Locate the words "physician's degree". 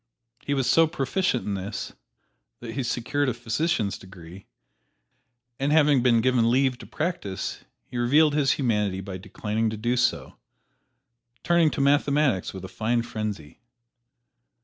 3.35-4.47